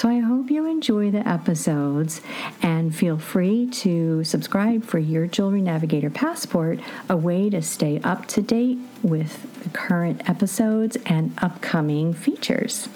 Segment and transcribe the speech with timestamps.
[0.00, 2.22] So I hope you enjoy the episodes
[2.62, 8.24] and feel free to subscribe for your Jewelry Navigator Passport, a way to stay up
[8.28, 12.88] to date with the current episodes and upcoming features.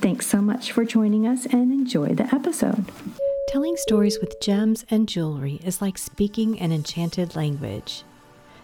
[0.00, 2.84] Thanks so much for joining us and enjoy the episode.
[3.48, 8.04] Telling stories with gems and jewelry is like speaking an enchanted language.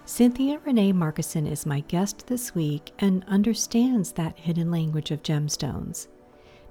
[0.07, 6.07] Cynthia Renee Marcusson is my guest this week and understands that hidden language of gemstones.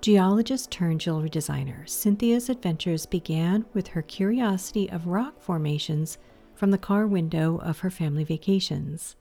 [0.08, 6.18] Geologist turned jewelry designer, Cynthia's adventures began with her curiosity of rock formations
[6.56, 9.18] from the car window of her family vacations.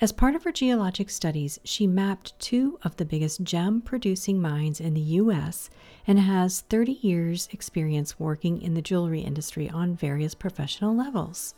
[0.00, 4.80] As part of her geologic studies, she mapped two of the biggest gem producing mines
[4.80, 5.68] in the U.S.
[6.06, 11.54] and has 30 years' experience working in the jewelry industry on various professional levels.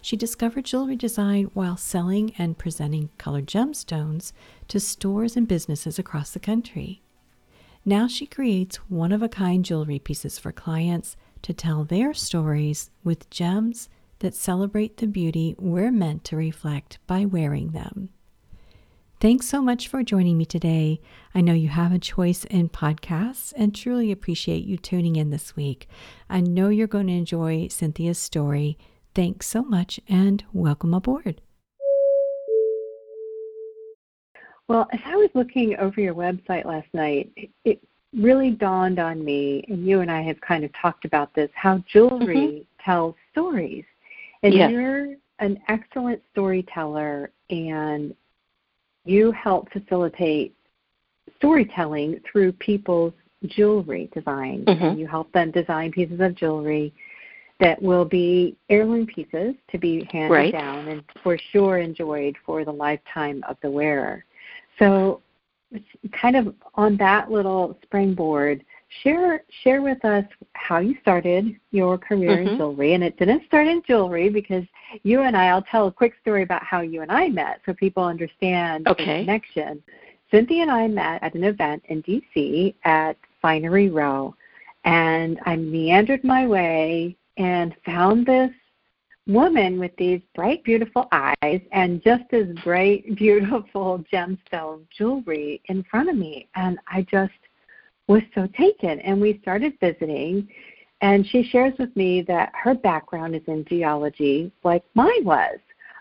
[0.00, 4.32] She discovered jewelry design while selling and presenting colored gemstones
[4.66, 7.02] to stores and businesses across the country.
[7.84, 12.90] Now she creates one of a kind jewelry pieces for clients to tell their stories
[13.02, 13.88] with gems
[14.20, 18.10] that celebrate the beauty we're meant to reflect by wearing them.
[19.20, 21.00] Thanks so much for joining me today.
[21.34, 25.54] I know you have a choice in podcasts and truly appreciate you tuning in this
[25.54, 25.88] week.
[26.28, 28.78] I know you're going to enjoy Cynthia's story.
[29.14, 31.40] Thanks so much and welcome aboard.
[34.68, 37.30] Well, as I was looking over your website last night,
[37.64, 37.82] it
[38.16, 41.82] really dawned on me, and you and I have kind of talked about this, how
[41.90, 42.84] jewelry mm-hmm.
[42.84, 43.84] tells stories.
[44.42, 44.70] And yes.
[44.70, 48.14] you're an excellent storyteller, and
[49.04, 50.54] you help facilitate
[51.36, 53.14] storytelling through people's
[53.46, 54.64] jewelry design.
[54.66, 54.84] Mm-hmm.
[54.84, 56.92] And you help them design pieces of jewelry
[57.60, 60.52] that will be heirloom pieces to be handed right.
[60.52, 64.24] down and for sure enjoyed for the lifetime of the wearer.
[64.82, 65.22] So,
[66.20, 68.64] kind of on that little springboard,
[69.02, 72.48] share share with us how you started your career mm-hmm.
[72.48, 72.94] in jewelry.
[72.94, 74.64] And it didn't start in jewelry because
[75.04, 75.46] you and I.
[75.46, 79.04] I'll tell a quick story about how you and I met, so people understand okay.
[79.04, 79.82] the connection.
[80.32, 82.74] Cynthia and I met at an event in D.C.
[82.84, 84.34] at Finery Row,
[84.84, 88.50] and I meandered my way and found this
[89.26, 96.08] woman with these bright, beautiful eyes and just as bright, beautiful gemstone jewelry in front
[96.08, 96.48] of me.
[96.54, 97.32] And I just
[98.08, 99.00] was so taken.
[99.00, 100.48] And we started visiting.
[101.00, 105.58] And she shares with me that her background is in geology, like mine was.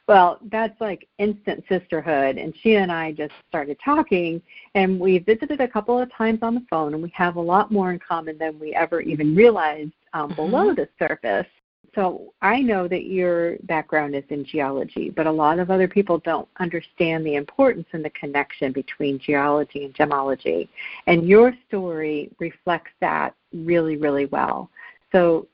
[0.08, 2.38] Well, that's like instant sisterhood.
[2.38, 4.42] And she and I just started talking,
[4.76, 7.72] and we visited a couple of times on the phone, and we have a lot
[7.72, 10.36] more in common than we ever even realized um, mm-hmm.
[10.36, 11.48] below the surface
[11.94, 16.20] so I know that your background is in geology, but a lot of other people
[16.20, 20.70] don't understand the importance and the connection between geology and gemology.
[21.08, 24.70] And your story reflects that really, really well.
[25.12, 25.48] So,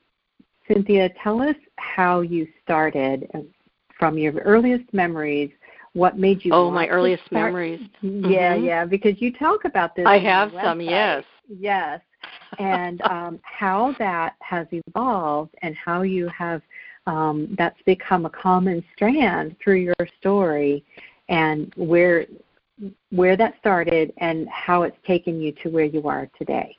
[0.67, 3.27] Cynthia, tell us how you started
[3.97, 5.49] from your earliest memories.
[5.93, 6.53] What made you?
[6.53, 7.79] Oh, my earliest memories.
[8.01, 8.09] Yeah,
[8.53, 8.65] mm-hmm.
[8.65, 10.05] yeah, because you talk about this.
[10.05, 11.23] I have some, yes.
[11.47, 12.01] Yes
[12.59, 16.61] and um, how that has evolved and how you have
[17.05, 20.83] um, that's become a common strand through your story
[21.29, 22.25] and where
[23.09, 26.77] where that started and how it's taken you to where you are today.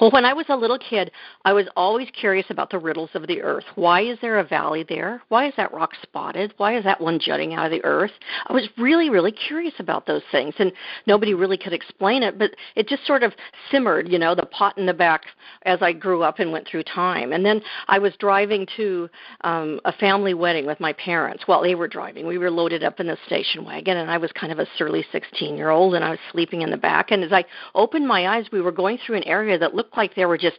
[0.00, 1.10] Well, when I was a little kid,
[1.44, 3.64] I was always curious about the riddles of the earth.
[3.74, 5.22] Why is there a valley there?
[5.28, 6.54] Why is that rock spotted?
[6.56, 8.12] Why is that one jutting out of the earth?
[8.46, 10.72] I was really, really curious about those things, and
[11.06, 13.32] nobody really could explain it, but it just sort of
[13.70, 15.24] simmered, you know, the pot in the back
[15.62, 17.32] as I grew up and went through time.
[17.32, 19.08] And then I was driving to
[19.42, 21.44] um, a family wedding with my parents.
[21.48, 22.26] Well, they were driving.
[22.26, 25.04] We were loaded up in the station wagon, and I was kind of a surly
[25.12, 27.10] 16 year old, and I was sleeping in the back.
[27.10, 27.44] And as I
[27.74, 30.58] opened my eyes, we were going through an area that looked like there were just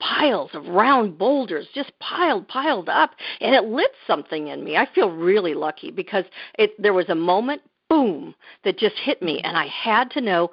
[0.00, 3.10] piles of round boulders just piled piled up
[3.42, 4.76] and it lit something in me.
[4.76, 6.24] I feel really lucky because
[6.58, 7.60] it there was a moment
[7.90, 10.50] boom that just hit me and i had to know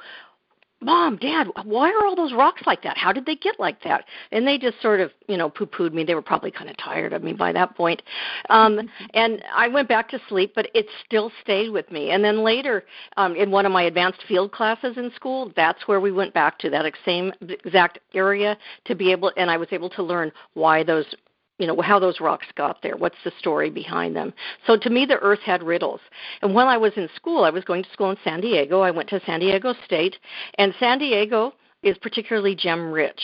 [0.84, 2.98] Mom, Dad, why are all those rocks like that?
[2.98, 4.06] How did they get like that?
[4.32, 6.04] And they just sort of, you know, poo pooed me.
[6.04, 8.02] They were probably kind of tired of me by that point.
[8.50, 12.12] Um, and I went back to sleep, but it still stayed with me.
[12.12, 12.84] And then later,
[13.18, 16.60] um, in one of my advanced field classes in school, that's where we went back
[16.60, 20.84] to that same exact area to be able, and I was able to learn why
[20.84, 21.06] those
[21.60, 24.34] you know how those rocks got there what's the story behind them.
[24.66, 26.02] So to me the earth had riddles.
[26.42, 28.82] And when i was in school i was going to school in san diego.
[28.82, 30.16] I went to san diego state.
[30.58, 31.54] And san diego
[31.84, 33.22] is particularly gem rich.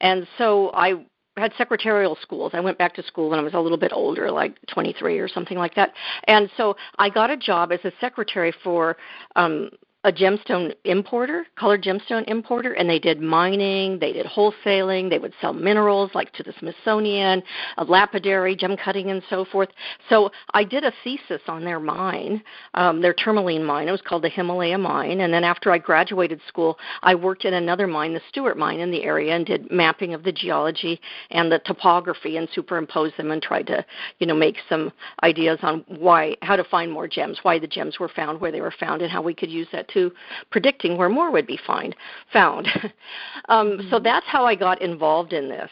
[0.00, 1.04] And so i
[1.36, 2.52] had secretarial schools.
[2.54, 5.26] I went back to school when I was a little bit older, like 23 or
[5.26, 5.92] something like that.
[6.28, 8.96] And so I got a job as a secretary for
[9.36, 9.70] um
[10.04, 15.32] a gemstone importer, colored gemstone importer, and they did mining, they did wholesaling, they would
[15.40, 17.42] sell minerals like to the Smithsonian,
[17.78, 19.70] a lapidary, gem cutting, and so forth.
[20.10, 22.42] So I did a thesis on their mine,
[22.74, 23.88] um, their tourmaline mine.
[23.88, 25.20] It was called the Himalaya Mine.
[25.20, 28.90] And then after I graduated school, I worked in another mine, the Stewart Mine, in
[28.90, 33.40] the area, and did mapping of the geology and the topography, and superimposed them and
[33.40, 33.84] tried to,
[34.18, 34.92] you know, make some
[35.22, 38.60] ideas on why, how to find more gems, why the gems were found where they
[38.60, 40.12] were found, and how we could use that to
[40.50, 41.94] predicting where more would be find,
[42.32, 42.68] found.
[43.48, 43.90] um, mm-hmm.
[43.90, 45.70] So that's how I got involved in this.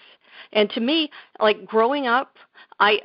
[0.52, 1.10] And to me,
[1.40, 2.36] like growing up,
[2.80, 3.00] I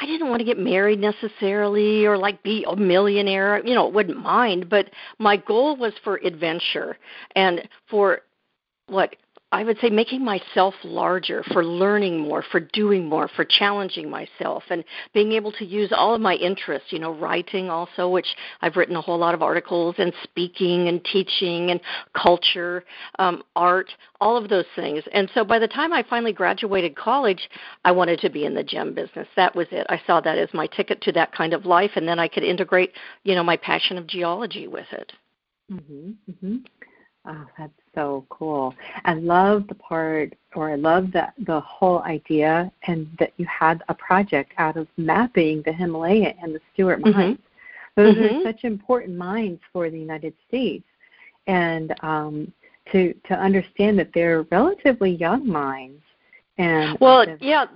[0.00, 4.22] I didn't want to get married necessarily or like be a millionaire, you know, wouldn't
[4.22, 6.96] mind, but my goal was for adventure
[7.34, 8.20] and for
[8.86, 9.16] what
[9.50, 14.62] I would say making myself larger for learning more, for doing more, for challenging myself,
[14.68, 14.84] and
[15.14, 18.26] being able to use all of my interests, you know, writing also, which
[18.60, 21.80] I've written a whole lot of articles, and speaking and teaching and
[22.12, 22.84] culture,
[23.18, 23.90] um, art,
[24.20, 25.02] all of those things.
[25.12, 27.48] And so by the time I finally graduated college,
[27.86, 29.28] I wanted to be in the gem business.
[29.36, 29.86] That was it.
[29.88, 32.44] I saw that as my ticket to that kind of life, and then I could
[32.44, 32.92] integrate,
[33.24, 35.10] you know, my passion of geology with it.
[35.72, 36.16] Mhm.
[36.30, 36.64] Mhm.
[37.26, 38.74] Oh, that's so cool.
[39.04, 43.82] I love the part, or I love the the whole idea, and that you had
[43.88, 47.18] a project out of mapping the Himalaya and the Stewart mm-hmm.
[47.18, 47.38] mines.
[47.96, 48.36] Those mm-hmm.
[48.36, 50.84] are such important mines for the United States,
[51.46, 52.52] and um,
[52.92, 56.00] to to understand that they're relatively young mines.
[56.56, 57.66] And well, yeah,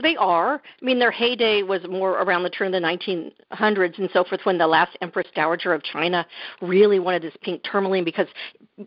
[0.00, 0.54] they are.
[0.54, 4.40] I mean, their heyday was more around the turn of the 1900s and so forth,
[4.44, 6.26] when the last Empress Dowager of China
[6.62, 8.26] really wanted this pink tourmaline because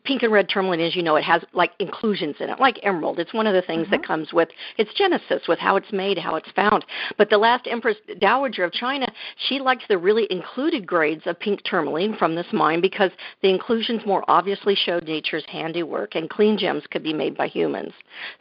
[0.03, 3.19] pink and red tourmaline, as you know, it has like inclusions in it, like emerald.
[3.19, 3.91] It's one of the things mm-hmm.
[3.91, 6.85] that comes with its genesis, with how it's made, how it's found.
[7.17, 9.07] But the last Empress Dowager of China,
[9.47, 13.11] she liked the really included grades of pink tourmaline from this mine because
[13.43, 17.93] the inclusions more obviously showed nature's handiwork, and clean gems could be made by humans.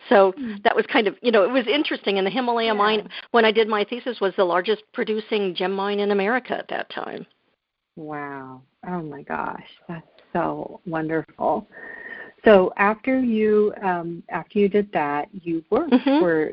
[0.09, 0.55] So mm-hmm.
[0.65, 2.17] that was kind of, you know, it was interesting.
[2.17, 2.73] And the Himalaya Himalaya yeah.
[3.03, 6.69] mine, when I did my thesis, was the largest producing gem mine in America at
[6.69, 7.27] that time.
[7.97, 8.63] Wow.
[8.87, 9.67] Oh my gosh.
[9.89, 11.67] That's so wonderful.
[12.45, 16.21] So after you um, after you did that, you worked mm-hmm.
[16.21, 16.53] for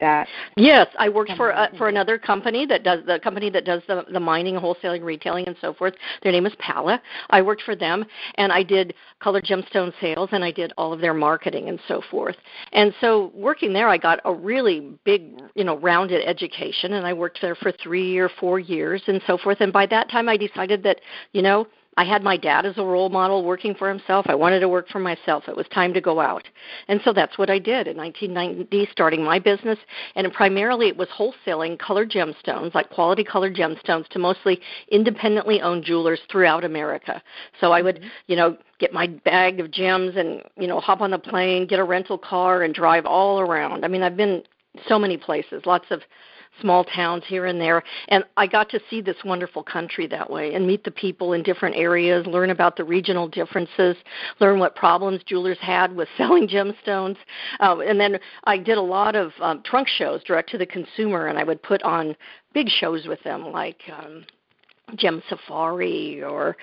[0.00, 0.26] that
[0.56, 4.04] yes i worked for uh, for another company that does the company that does the
[4.12, 5.94] the mining wholesaling retailing and so forth.
[6.22, 7.00] Their name is pala.
[7.30, 8.04] I worked for them
[8.36, 12.02] and i did colored gemstone sales and i did all of their marketing and so
[12.10, 12.36] forth.
[12.72, 17.12] And so working there i got a really big you know rounded education and i
[17.12, 19.60] worked there for three or four years and so forth.
[19.60, 21.00] And by that time i decided that
[21.32, 21.66] you know
[21.96, 24.26] I had my dad as a role model working for himself.
[24.28, 25.44] I wanted to work for myself.
[25.48, 26.48] It was time to go out.
[26.88, 29.78] And so that's what I did in 1990, starting my business.
[30.14, 35.84] And primarily it was wholesaling colored gemstones, like quality colored gemstones, to mostly independently owned
[35.84, 37.20] jewelers throughout America.
[37.60, 38.08] So I would, mm-hmm.
[38.28, 41.80] you know, get my bag of gems and, you know, hop on the plane, get
[41.80, 43.84] a rental car, and drive all around.
[43.84, 44.42] I mean, I've been
[44.88, 46.02] so many places, lots of
[46.60, 47.82] small towns here and there.
[48.08, 51.42] And I got to see this wonderful country that way and meet the people in
[51.42, 53.96] different areas, learn about the regional differences,
[54.40, 57.16] learn what problems jewelers had with selling gemstones.
[57.60, 61.26] Um, and then I did a lot of um, trunk shows direct to the consumer,
[61.26, 62.16] and I would put on
[62.52, 64.24] big shows with them like um,
[64.96, 66.56] gem safari or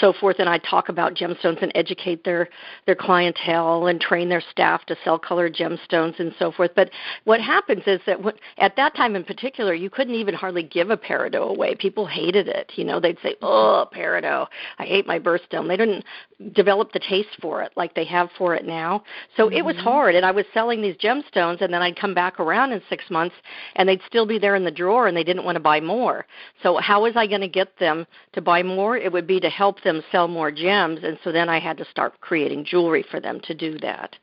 [0.00, 2.48] so forth and i talk about gemstones and educate their
[2.86, 6.70] their clientele and train their staff to sell colored gemstones and so forth.
[6.74, 6.90] But
[7.24, 10.90] what happens is that what, at that time in particular you couldn't even hardly give
[10.90, 11.74] a peridot away.
[11.74, 12.72] People hated it.
[12.76, 14.48] You know they'd say oh peridot.
[14.78, 15.68] I hate my birthstone.
[15.68, 16.04] They didn't
[16.52, 19.02] develop the taste for it like they have for it now
[19.36, 19.56] so mm-hmm.
[19.56, 19.84] it was mm-hmm.
[19.84, 23.04] hard and i was selling these gemstones and then i'd come back around in six
[23.10, 23.34] months
[23.76, 26.26] and they'd still be there in the drawer and they didn't want to buy more
[26.62, 29.48] so how was i going to get them to buy more, it would be to
[29.48, 31.00] help them sell more gems.
[31.02, 34.14] And so then I had to start creating jewelry for them to do that.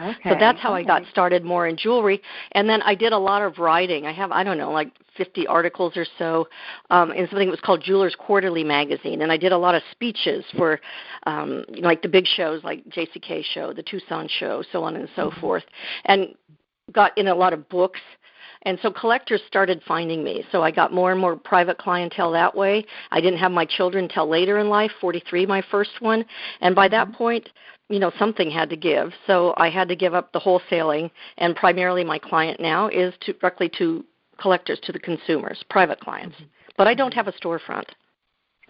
[0.00, 0.30] Okay.
[0.30, 0.82] So that's how okay.
[0.82, 2.20] I got started more in jewelry.
[2.52, 4.06] And then I did a lot of writing.
[4.06, 6.48] I have, I don't know, like 50 articles or so
[6.90, 9.22] um, in something that was called Jewelers Quarterly magazine.
[9.22, 10.80] And I did a lot of speeches for,
[11.26, 14.96] um, you know, like the big shows like JCK show, the Tucson show, so on
[14.96, 15.40] and so mm-hmm.
[15.40, 15.64] forth.
[16.04, 16.34] And
[16.92, 18.00] got in a lot of books
[18.62, 20.44] and so collectors started finding me.
[20.50, 22.84] So I got more and more private clientele that way.
[23.10, 26.24] I didn't have my children till later in life, 43 my first one,
[26.60, 27.16] and by that mm-hmm.
[27.16, 27.48] point,
[27.88, 29.12] you know, something had to give.
[29.26, 33.32] So I had to give up the wholesaling and primarily my client now is to
[33.34, 34.04] directly to
[34.40, 36.36] collectors, to the consumers, private clients.
[36.36, 36.44] Mm-hmm.
[36.76, 37.86] But I don't have a storefront.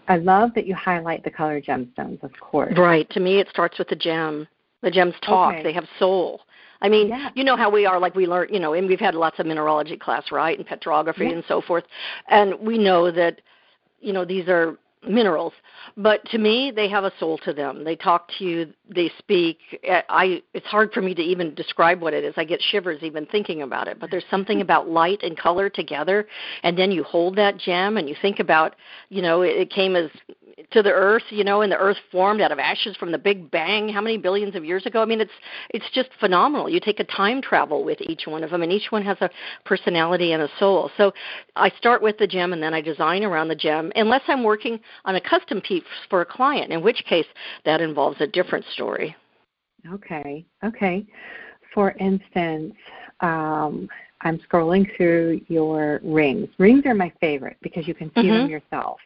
[0.07, 2.73] I love that you highlight the color gemstones, of course.
[2.75, 3.07] Right.
[3.11, 4.47] To me, it starts with the gem.
[4.81, 5.53] The gems talk.
[5.53, 5.63] Okay.
[5.63, 6.41] They have soul.
[6.81, 7.29] I mean, yeah.
[7.35, 9.45] you know how we are, like we learn, you know, and we've had lots of
[9.45, 11.31] mineralogy class, right, and petrography yeah.
[11.31, 11.83] and so forth,
[12.29, 13.41] and we know that,
[13.99, 14.77] you know, these are
[15.07, 15.53] minerals.
[15.95, 17.83] But to me they have a soul to them.
[17.83, 19.59] They talk to you they speak.
[19.83, 22.33] Eh, I it's hard for me to even describe what it is.
[22.37, 23.99] I get shivers even thinking about it.
[23.99, 26.27] But there's something about light and color together
[26.63, 28.75] and then you hold that gem and you think about
[29.09, 30.09] you know it, it came as
[30.71, 33.49] to the earth, you know, and the earth formed out of ashes from the Big
[33.51, 35.01] Bang how many billions of years ago?
[35.01, 35.31] I mean, it's
[35.69, 36.69] it's just phenomenal.
[36.69, 39.29] You take a time travel with each one of them, and each one has a
[39.65, 40.91] personality and a soul.
[40.97, 41.13] So
[41.55, 44.79] I start with the gem, and then I design around the gem, unless I'm working
[45.05, 47.27] on a custom piece for a client, in which case
[47.65, 49.15] that involves a different story.
[49.93, 51.05] Okay, okay.
[51.73, 52.73] For instance,
[53.21, 53.87] um,
[54.21, 56.49] I'm scrolling through your rings.
[56.57, 58.29] Rings are my favorite because you can see mm-hmm.
[58.29, 58.99] them yourself.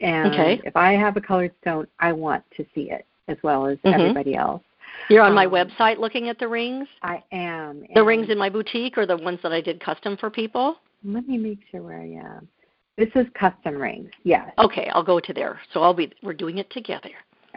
[0.00, 0.60] And okay.
[0.64, 4.00] if I have a colored stone, I want to see it as well as mm-hmm.
[4.00, 4.62] everybody else.
[5.08, 6.86] You're on um, my website looking at the rings?
[7.02, 7.84] I am.
[7.94, 10.76] The rings in my boutique or the ones that I did custom for people?
[11.04, 12.48] Let me make sure where I am.
[12.96, 14.10] This is custom rings.
[14.22, 14.50] Yes.
[14.58, 15.60] Okay, I'll go to there.
[15.72, 17.10] So I'll be we're doing it together.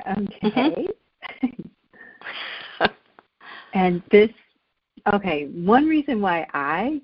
[0.10, 0.40] Okay.
[0.44, 1.66] Mm-hmm.
[3.74, 4.30] and this
[5.14, 7.02] okay, one reason why I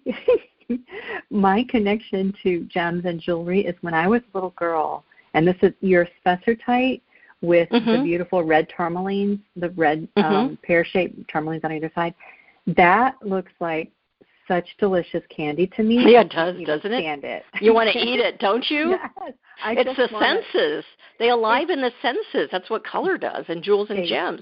[1.30, 5.56] my connection to gems and jewelry is when I was a little girl and this
[5.62, 7.02] is your spessartite
[7.42, 7.92] with mm-hmm.
[7.92, 10.34] the beautiful red tourmalines, the red mm-hmm.
[10.34, 12.14] um, pear-shaped tourmalines on either side.
[12.68, 13.92] That looks like
[14.48, 16.12] such delicious candy to me.
[16.12, 17.02] Yeah, it does, doesn't it?
[17.02, 17.44] Stand it.
[17.62, 18.92] You want to eat it, don't you?
[18.92, 19.34] Yes.
[19.64, 20.84] I it's the senses.
[20.84, 20.86] It.
[21.20, 22.50] They alive in the senses.
[22.52, 24.42] That's what color does, and jewels and gems.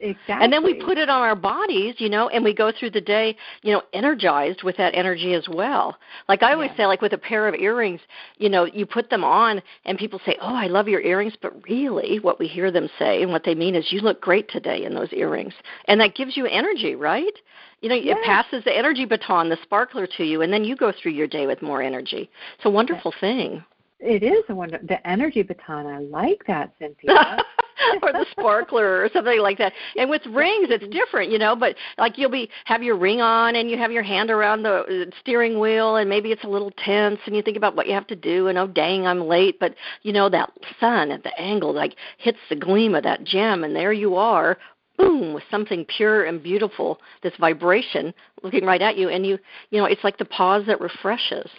[0.00, 0.36] Exactly.
[0.44, 3.00] And then we put it on our bodies, you know, and we go through the
[3.00, 5.96] day, you know, energized with that energy as well.
[6.28, 6.76] Like I always yeah.
[6.76, 8.00] say, like with a pair of earrings,
[8.36, 11.52] you know, you put them on and people say, Oh, I love your earrings but
[11.68, 14.84] really what we hear them say and what they mean is you look great today
[14.84, 15.54] in those earrings.
[15.86, 17.34] And that gives you energy, right?
[17.80, 18.18] You know, yes.
[18.18, 21.26] it passes the energy baton, the sparkler to you, and then you go through your
[21.26, 22.30] day with more energy.
[22.56, 23.64] It's a wonderful thing.
[24.00, 24.78] It is a wonder.
[24.86, 27.38] The energy baton, I like that, Cynthia.
[28.02, 29.72] or the sparkler or something like that.
[29.96, 31.54] And with rings, it's different, you know.
[31.56, 35.10] But like you'll be have your ring on and you have your hand around the
[35.20, 38.06] steering wheel, and maybe it's a little tense, and you think about what you have
[38.08, 39.58] to do, and oh dang, I'm late.
[39.60, 43.64] But you know that sun at the angle like hits the gleam of that gem,
[43.64, 44.58] and there you are,
[44.96, 49.38] boom, with something pure and beautiful, this vibration looking right at you, and you
[49.70, 51.50] you know it's like the pause that refreshes.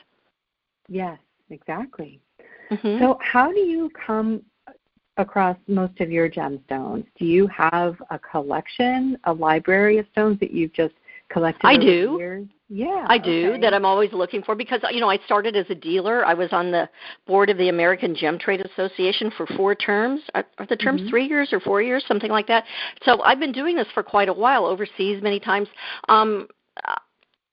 [0.87, 2.19] Yes, exactly.
[2.71, 2.99] Mm-hmm.
[2.99, 4.41] So, how do you come
[5.19, 7.05] across most of your gemstones?
[7.17, 10.95] Do you have a collection, a library of stones that you've just
[11.29, 12.17] collected I do.
[12.19, 12.47] years?
[12.71, 13.61] Yeah, I do okay.
[13.61, 16.23] that I'm always looking for because you know I started as a dealer.
[16.23, 16.87] I was on the
[17.25, 20.21] board of the American Gem Trade Association for four terms.
[20.35, 21.09] Are, are the terms mm-hmm.
[21.09, 22.65] three years or four years, something like that?
[23.03, 25.67] So I've been doing this for quite a while, overseas many times.
[26.09, 26.47] Um,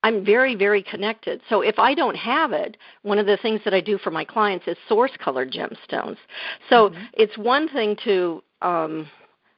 [0.07, 1.41] I'm very, very connected.
[1.49, 4.25] So if I don't have it, one of the things that I do for my
[4.25, 6.17] clients is source colored gemstones.
[6.71, 7.05] So mm-hmm.
[7.15, 9.11] it's one thing to um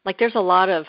[0.07, 0.87] like there's a lot of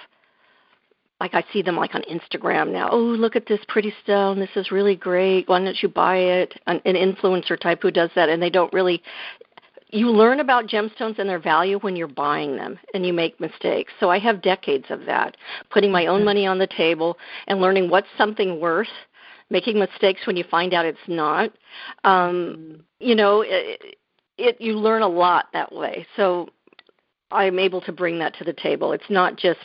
[1.19, 2.87] like I see them like on Instagram now.
[2.89, 4.39] Oh, look at this pretty stone.
[4.39, 5.49] This is really great.
[5.49, 6.53] Why don't you buy it?
[6.65, 9.03] An, an influencer type who does that and they don't really
[9.91, 13.91] you learn about gemstones and their value when you're buying them and you make mistakes.
[13.99, 15.35] So I have decades of that,
[15.71, 18.87] putting my own money on the table and learning what's something worth
[19.49, 21.51] making mistakes when you find out it's not.
[22.03, 23.97] Um, you know, it,
[24.37, 26.05] it you learn a lot that way.
[26.15, 26.49] So
[27.31, 28.91] I'm able to bring that to the table.
[28.91, 29.59] It's not just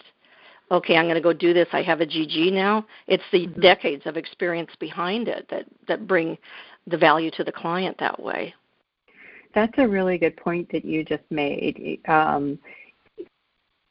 [0.71, 1.69] okay, I'm going to go do this.
[1.73, 2.87] I have a GG now.
[3.07, 3.61] It's the mm-hmm.
[3.61, 6.39] decades of experience behind it that that bring
[6.87, 8.55] the value to the client that way.
[9.55, 12.01] That's a really good point that you just made.
[12.09, 12.59] Um,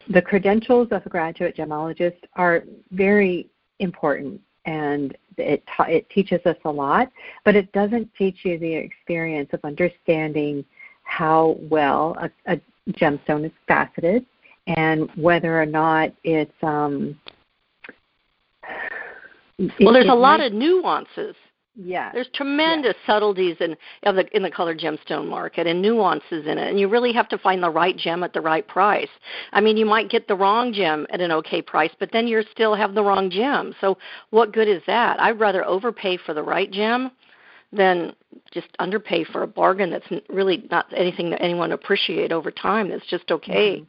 [0.09, 6.57] the credentials of a graduate gemologist are very important and it ta- it teaches us
[6.65, 7.11] a lot,
[7.45, 10.63] but it doesn't teach you the experience of understanding
[11.03, 12.59] how well a, a
[12.91, 14.25] gemstone is faceted
[14.67, 17.19] and whether or not it's um,
[19.79, 21.35] well, there's a lot of nuances.
[21.75, 22.11] Yeah.
[22.13, 26.69] There's tremendous subtleties in of the in the colored gemstone market and nuances in it,
[26.69, 29.09] and you really have to find the right gem at the right price.
[29.53, 32.43] I mean, you might get the wrong gem at an okay price, but then you
[32.51, 33.73] still have the wrong gem.
[33.81, 33.97] So
[34.29, 35.19] what good is that?
[35.19, 37.09] I'd rather overpay for the right gem
[37.71, 38.13] than
[38.51, 42.89] just underpay for a bargain that's really not anything that anyone appreciate over time.
[42.89, 43.77] That's just okay.
[43.77, 43.83] Mm-hmm.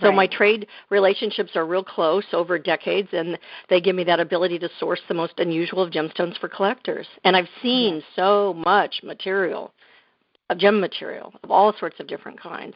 [0.00, 0.16] So right.
[0.16, 4.68] my trade relationships are real close over decades, and they give me that ability to
[4.78, 7.06] source the most unusual of gemstones for collectors.
[7.22, 9.72] And I've seen so much material,
[10.50, 12.74] of gem material of all sorts of different kinds.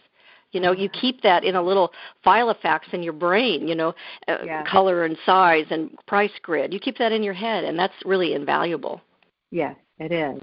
[0.53, 1.93] You know, you keep that in a little
[2.25, 3.69] file of facts in your brain.
[3.69, 3.95] You know,
[4.29, 4.65] uh, yeah.
[4.65, 6.73] color and size and price grid.
[6.73, 9.03] You keep that in your head, and that's really invaluable.
[9.51, 10.41] Yes, it is.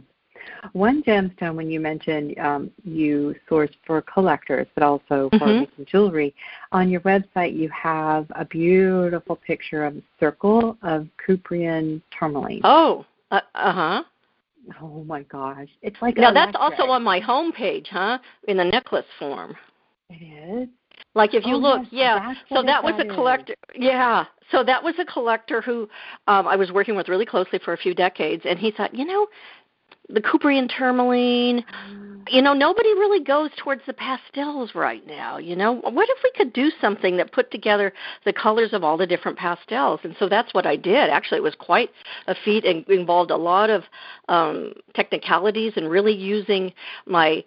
[0.74, 5.60] One gemstone, when you mentioned um, you source for collectors, but also for mm-hmm.
[5.60, 6.36] making jewelry,
[6.72, 12.62] on your website you have a beautiful picture of a circle of Cuprian tourmaline.
[12.64, 14.04] Oh, uh huh.
[14.82, 18.18] Oh my gosh, it's like now that's also on my home page, huh?
[18.48, 19.56] In the necklace form.
[20.10, 20.70] It is.
[21.14, 22.34] Like if you oh, look, yeah.
[22.50, 23.54] So that was a collector.
[23.74, 23.82] Is.
[23.82, 24.26] Yeah.
[24.52, 25.90] So that was a collector who
[26.28, 29.06] um, I was working with really closely for a few decades, and he thought, you
[29.06, 29.28] know,
[30.10, 31.64] the Cuprian tourmaline.
[32.30, 35.38] You know, nobody really goes towards the pastels right now.
[35.38, 37.94] You know, what if we could do something that put together
[38.26, 40.00] the colors of all the different pastels?
[40.04, 41.12] And so that's what I did.
[41.12, 41.92] Actually, it was quite
[42.26, 43.84] a feat and involved a lot of
[44.28, 46.74] um, technicalities and really using
[47.06, 47.44] my,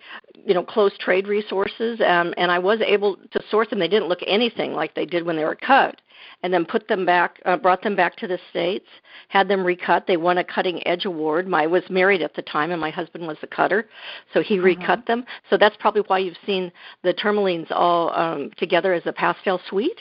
[0.46, 2.00] you know, close trade resources.
[2.00, 3.80] Um, and I was able to source them.
[3.80, 6.00] They didn't look anything like they did when they were cut
[6.42, 8.86] and then put them back, uh, brought them back to the states,
[9.28, 10.06] had them recut.
[10.06, 11.46] They won a cutting edge award.
[11.46, 13.88] My, I was married at the time, and my husband was the cutter,
[14.32, 14.64] so he uh-huh.
[14.64, 15.24] recut them.
[15.50, 16.72] So that's probably why you've seen
[17.02, 20.00] the tourmalines all um, together as a pastel suite.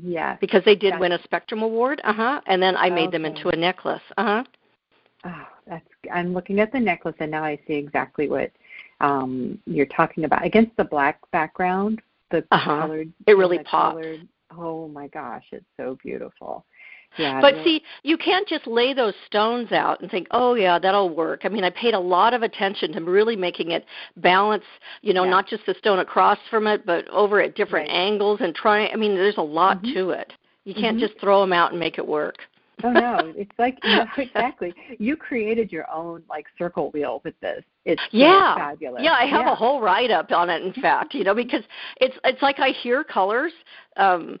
[0.00, 2.00] Yeah, because they did win a Spectrum Award.
[2.04, 2.40] Uh huh.
[2.46, 3.18] And then I made okay.
[3.18, 4.02] them into a necklace.
[4.16, 4.44] Uh huh.
[5.24, 5.84] Oh, that's.
[6.12, 8.52] I'm looking at the necklace, and now I see exactly what
[9.00, 10.44] um you're talking about.
[10.44, 12.80] Against the black background, the uh-huh.
[12.82, 13.12] colored.
[13.26, 13.94] It really pops.
[13.94, 16.64] Colored, oh my gosh, it's so beautiful.
[17.16, 21.14] Yeah, but see, you can't just lay those stones out and think, "Oh yeah, that'll
[21.14, 23.86] work." I mean, I paid a lot of attention to really making it
[24.18, 24.64] balance,
[25.00, 25.30] you know, yeah.
[25.30, 27.96] not just the stone across from it, but over at different right.
[27.96, 28.92] angles and trying.
[28.92, 29.94] I mean, there's a lot mm-hmm.
[29.94, 30.32] to it.
[30.64, 31.06] You can't mm-hmm.
[31.06, 32.36] just throw them out and make it work.
[32.84, 34.74] Oh no, it's like no, exactly.
[34.98, 37.62] You created your own like circle wheel with this.
[37.84, 39.02] It's yeah, fabulous.
[39.02, 39.52] Yeah, I have yeah.
[39.52, 40.62] a whole write up on it.
[40.62, 41.62] In fact, you know, because
[42.00, 43.52] it's it's like I hear colors.
[43.96, 44.38] um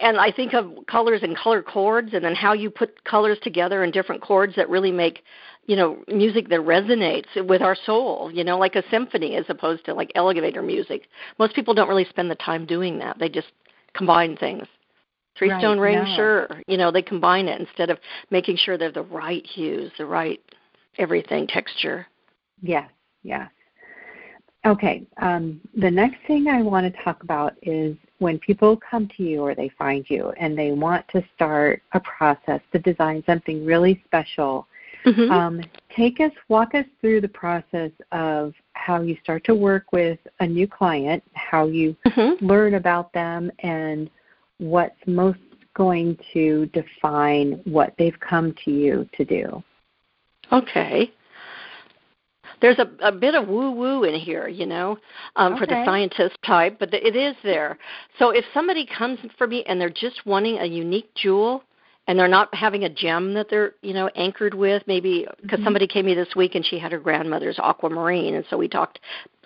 [0.00, 3.84] and I think of colors and color chords, and then how you put colors together
[3.84, 5.22] in different chords that really make,
[5.66, 8.30] you know, music that resonates with our soul.
[8.32, 11.08] You know, like a symphony as opposed to like elevator music.
[11.38, 13.18] Most people don't really spend the time doing that.
[13.18, 13.52] They just
[13.94, 14.66] combine things.
[15.36, 16.16] Three right, stone ring, no.
[16.16, 16.48] sure.
[16.66, 17.98] You know, they combine it instead of
[18.30, 20.40] making sure they're the right hues, the right
[20.98, 22.06] everything texture.
[22.62, 22.88] Yes,
[23.22, 23.50] yes.
[24.66, 25.02] Okay.
[25.20, 29.42] Um, the next thing I want to talk about is when people come to you
[29.42, 34.02] or they find you and they want to start a process to design something really
[34.06, 34.66] special.
[35.04, 35.30] Mm-hmm.
[35.30, 35.60] Um,
[35.94, 40.46] take us, walk us through the process of how you start to work with a
[40.46, 42.44] new client, how you mm-hmm.
[42.46, 44.08] learn about them, and
[44.58, 45.38] what's most
[45.74, 49.62] going to define what they've come to you to do.
[50.52, 51.12] Okay
[52.64, 54.96] there's a, a bit of woo woo in here, you know,
[55.36, 55.60] um, okay.
[55.60, 57.76] for the scientist type, but it is there.
[58.18, 61.62] So if somebody comes for me and they're just wanting a unique jewel,
[62.06, 65.64] and they're not having a gem that they're you know anchored with maybe because mm-hmm.
[65.64, 68.68] somebody came to me this week and she had her grandmother's aquamarine and so we
[68.68, 68.98] talked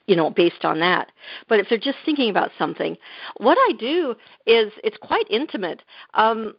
[0.09, 1.13] you know based on that
[1.49, 2.97] but if they're just thinking about something
[3.37, 4.15] what i do
[4.47, 5.83] is it's quite intimate
[6.15, 6.55] um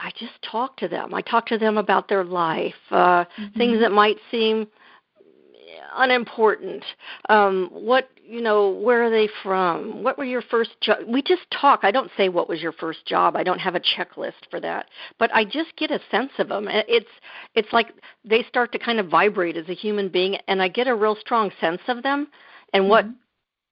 [0.00, 3.58] i just talk to them i talk to them about their life uh mm-hmm.
[3.58, 4.66] things that might seem
[5.96, 6.84] unimportant.
[7.28, 10.02] Um, what you know, where are they from?
[10.02, 10.98] What were your first job?
[11.06, 11.80] We just talk.
[11.82, 13.36] I don't say what was your first job.
[13.36, 14.86] I don't have a checklist for that,
[15.18, 16.66] but I just get a sense of them.
[16.68, 17.10] It's
[17.54, 17.88] it's like
[18.24, 21.16] they start to kind of vibrate as a human being, and I get a real
[21.16, 22.28] strong sense of them
[22.72, 23.14] and what mm-hmm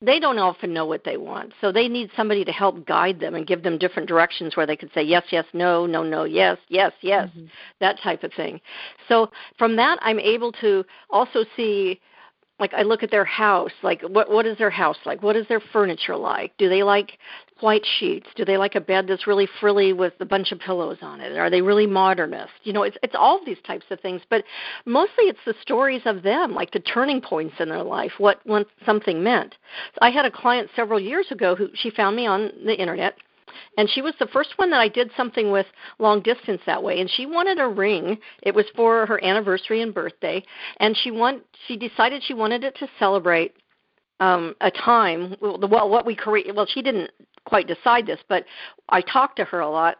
[0.00, 1.52] they don't often know what they want.
[1.60, 4.76] So they need somebody to help guide them and give them different directions where they
[4.76, 7.46] could say yes, yes, no, no, no, yes, yes, yes, mm-hmm.
[7.80, 8.60] that type of thing.
[9.08, 12.00] So from that I'm able to also see
[12.60, 15.22] like I look at their house, like what what is their house like?
[15.22, 16.56] What is their furniture like?
[16.58, 17.18] Do they like
[17.60, 18.26] white sheets?
[18.36, 21.36] Do they like a bed that's really frilly with a bunch of pillows on it?
[21.36, 22.52] Are they really modernist?
[22.64, 24.44] You know, it's it's all these types of things, but
[24.84, 28.66] mostly it's the stories of them, like the turning points in their life, what what
[28.84, 29.54] something meant.
[30.00, 33.14] I had a client several years ago who she found me on the internet
[33.76, 35.66] and she was the first one that I did something with
[35.98, 37.00] long distance that way.
[37.00, 38.18] And she wanted a ring.
[38.42, 40.42] It was for her anniversary and birthday,
[40.78, 43.54] and she want she decided she wanted it to celebrate
[44.20, 45.36] um, a time.
[45.40, 46.54] Well, what we create.
[46.54, 47.10] Well, she didn't
[47.44, 48.44] quite decide this, but
[48.88, 49.96] I talked to her a lot.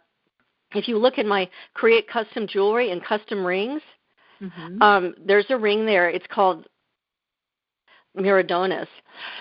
[0.75, 3.81] If you look in my create custom jewelry and custom rings,
[4.41, 4.83] mm-hmm.
[4.83, 6.11] um, there's a ring there.
[6.11, 6.67] It's called
[8.17, 8.89] Miradonis.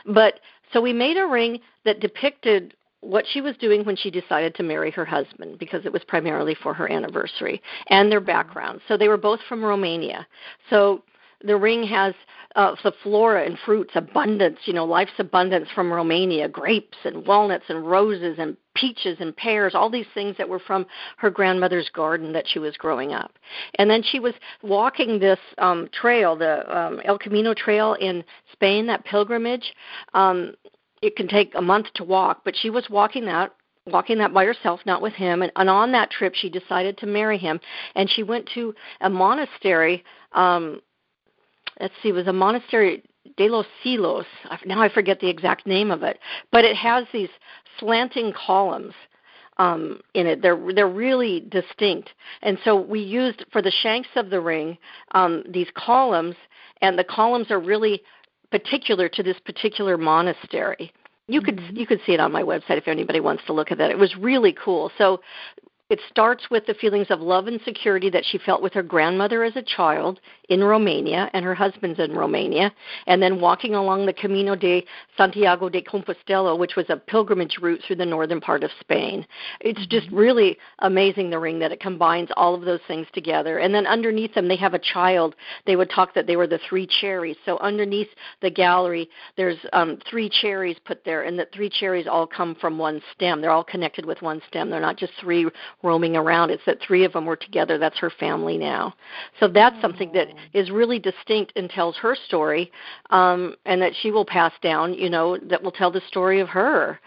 [0.06, 0.40] But
[0.72, 2.76] so we made a ring that depicted
[3.08, 6.56] what she was doing when she decided to marry her husband because it was primarily
[6.62, 8.82] for her anniversary and their backgrounds.
[8.88, 10.28] So they were both from Romania.
[10.70, 11.04] So
[11.44, 12.14] the ring has
[12.56, 17.66] uh, the flora and fruits, abundance, you know, life's abundance from Romania, grapes and walnuts
[17.70, 20.86] and roses and peaches and pears, all these things that were from
[21.18, 23.32] her grandmother's garden that she was growing up.
[23.76, 28.86] And then she was walking this um, trail, the um, El Camino Trail in Spain,
[28.88, 29.74] that pilgrimage.
[30.14, 30.56] Um,
[31.02, 33.54] it can take a month to walk, but she was walking that
[33.88, 35.42] walking that by herself, not with him.
[35.42, 37.60] And, and on that trip, she decided to marry him,
[37.96, 40.04] and she went to a monastery.
[40.34, 40.82] Um,
[41.80, 43.04] let's see, it was a monastery
[43.38, 44.26] de los Silos.
[44.66, 46.20] Now I forget the exact name of it,
[46.52, 47.30] but it has these
[47.80, 48.94] slanting columns
[49.58, 50.42] um, in it.
[50.42, 52.10] They're they're really distinct,
[52.42, 54.78] and so we used for the shanks of the ring
[55.14, 56.36] um, these columns,
[56.82, 58.02] and the columns are really
[58.52, 60.92] particular to this particular monastery.
[61.28, 61.76] You could mm-hmm.
[61.76, 63.92] you could see it on my website if anybody wants to look at that.
[63.92, 64.92] It was really cool.
[64.98, 65.22] So
[65.90, 69.44] it starts with the feelings of love and security that she felt with her grandmother
[69.44, 72.72] as a child in Romania and her husband's in Romania,
[73.06, 74.86] and then walking along the Camino de
[75.18, 79.26] Santiago de Compostela, which was a pilgrimage route through the northern part of Spain.
[79.60, 79.90] It's mm-hmm.
[79.90, 83.60] just really amazing the ring that it combines all of those things together.
[83.60, 85.36] And then underneath them, they have a child.
[85.66, 87.38] They would talk that they were the three cherries.
[87.46, 88.10] So underneath
[88.42, 92.78] the gallery, there's um, three cherries put there, and the three cherries all come from
[92.78, 93.42] one stem.
[93.42, 94.70] They're all connected with one stem.
[94.70, 95.48] They're not just three
[95.84, 96.52] roaming around.
[96.52, 97.78] It's that three of them were together.
[97.78, 98.94] That's her family now.
[99.40, 102.72] So that's something that is really distinct and tells her story,
[103.10, 104.94] um, and that she will pass down.
[104.94, 107.00] You know, that will tell the story of her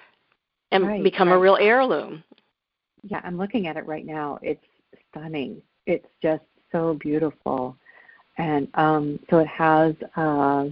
[0.73, 1.37] and right, become right.
[1.37, 2.23] a real heirloom.
[3.03, 4.38] Yeah, I'm looking at it right now.
[4.43, 4.64] It's
[5.11, 5.62] stunning.
[5.87, 7.77] It's just so beautiful,
[8.38, 10.66] and um, so it has uh,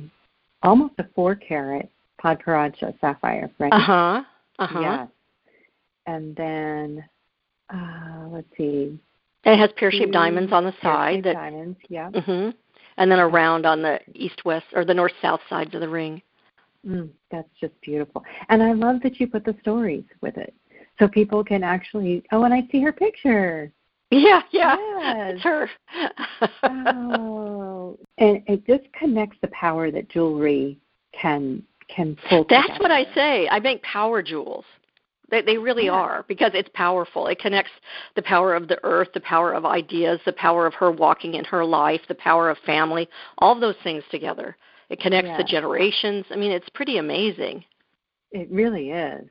[0.62, 1.88] almost a four carat
[2.22, 3.72] Padparadscha sapphire, right?
[3.72, 4.22] Uh huh.
[4.58, 4.80] Uh huh.
[4.80, 5.08] Yes.
[6.06, 7.04] And then
[7.72, 8.98] uh, let's see.
[9.44, 11.24] And it has pear-shaped diamonds on the side.
[11.24, 12.10] That, diamonds, yeah.
[12.10, 12.54] Mhm.
[12.96, 16.20] And then a round on the east-west or the north-south sides of the ring.
[16.86, 18.24] Mm, that's just beautiful.
[18.48, 20.54] And I love that you put the stories with it,
[20.98, 22.22] so people can actually.
[22.32, 23.72] Oh, and I see her picture.
[24.10, 25.32] Yeah, yeah, yes.
[25.34, 25.70] it's her.
[26.62, 30.78] oh, and it just connects the power that jewelry
[31.12, 32.46] can can pull.
[32.48, 32.82] That's together.
[32.82, 33.48] what I say.
[33.48, 34.64] I make power jewels.
[35.30, 35.92] They, they really yeah.
[35.92, 37.26] are because it's powerful.
[37.26, 37.72] It connects
[38.16, 41.44] the power of the earth, the power of ideas, the power of her walking in
[41.44, 44.56] her life, the power of family, all those things together.
[44.88, 46.24] It connects the generations.
[46.30, 47.64] I mean, it's pretty amazing.
[48.32, 49.28] It really is.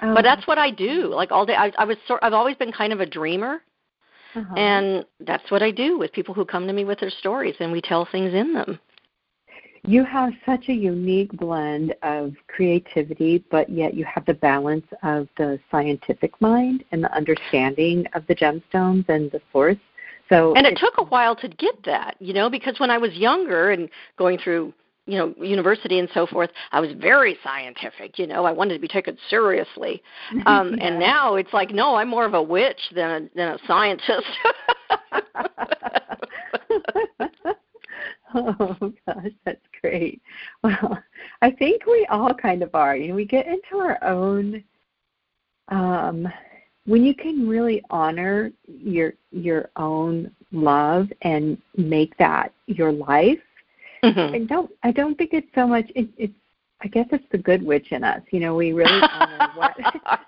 [0.00, 1.06] Um, but that's what I do.
[1.06, 1.96] Like all day, I, I was.
[2.06, 3.62] Sort, I've always been kind of a dreamer,
[4.34, 4.54] uh-huh.
[4.54, 7.72] and that's what I do with people who come to me with their stories, and
[7.72, 8.78] we tell things in them
[9.84, 15.28] you have such a unique blend of creativity, but yet you have the balance of
[15.36, 19.76] the scientific mind and the understanding of the gemstones and the source.
[20.28, 23.12] So And it took a while to get that, you know, because when I was
[23.14, 24.74] younger and going through
[25.06, 28.80] you know university and so forth i was very scientific you know i wanted to
[28.80, 30.02] be taken seriously
[30.44, 30.86] um yeah.
[30.86, 34.26] and now it's like no i'm more of a witch than a than a scientist
[38.34, 40.20] Oh gosh, that's great.
[40.62, 40.98] Well,
[41.42, 42.96] I think we all kind of are.
[42.96, 44.62] You know, we get into our own
[45.68, 46.28] um
[46.86, 53.38] when you can really honor your your own love and make that your life.
[54.04, 54.34] Mm-hmm.
[54.34, 56.34] I don't I don't think it's so much it, it's
[56.80, 58.22] I guess it's the good witch in us.
[58.30, 59.74] You know, we really honor what.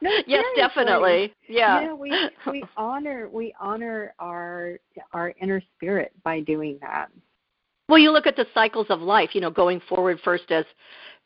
[0.03, 1.33] no, yes, definitely.
[1.49, 1.87] Yeah.
[1.87, 2.13] Know, we
[2.51, 4.79] we honor we honor our
[5.13, 7.11] our inner spirit by doing that.
[7.91, 10.65] Well, you look at the cycles of life, you know, going forward first as